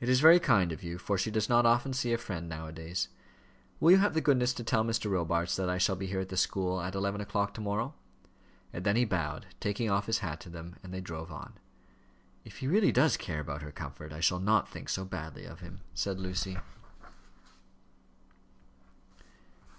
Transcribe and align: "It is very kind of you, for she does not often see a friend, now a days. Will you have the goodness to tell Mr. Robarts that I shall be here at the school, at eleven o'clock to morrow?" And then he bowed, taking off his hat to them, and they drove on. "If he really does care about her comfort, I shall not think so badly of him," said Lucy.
"It 0.00 0.08
is 0.08 0.20
very 0.20 0.40
kind 0.40 0.72
of 0.72 0.82
you, 0.82 0.96
for 0.96 1.18
she 1.18 1.30
does 1.30 1.50
not 1.50 1.66
often 1.66 1.92
see 1.92 2.14
a 2.14 2.16
friend, 2.16 2.48
now 2.48 2.66
a 2.66 2.72
days. 2.72 3.08
Will 3.78 3.90
you 3.90 3.96
have 3.98 4.14
the 4.14 4.22
goodness 4.22 4.54
to 4.54 4.64
tell 4.64 4.82
Mr. 4.82 5.10
Robarts 5.10 5.54
that 5.56 5.68
I 5.68 5.76
shall 5.76 5.96
be 5.96 6.06
here 6.06 6.20
at 6.20 6.30
the 6.30 6.36
school, 6.38 6.80
at 6.80 6.94
eleven 6.94 7.20
o'clock 7.20 7.52
to 7.52 7.60
morrow?" 7.60 7.92
And 8.72 8.84
then 8.84 8.96
he 8.96 9.04
bowed, 9.04 9.48
taking 9.60 9.90
off 9.90 10.06
his 10.06 10.20
hat 10.20 10.40
to 10.40 10.48
them, 10.48 10.76
and 10.82 10.94
they 10.94 11.02
drove 11.02 11.30
on. 11.30 11.58
"If 12.42 12.60
he 12.60 12.68
really 12.68 12.90
does 12.90 13.18
care 13.18 13.40
about 13.40 13.60
her 13.60 13.70
comfort, 13.70 14.14
I 14.14 14.20
shall 14.20 14.40
not 14.40 14.66
think 14.66 14.88
so 14.88 15.04
badly 15.04 15.44
of 15.44 15.60
him," 15.60 15.80
said 15.92 16.18
Lucy. 16.18 16.56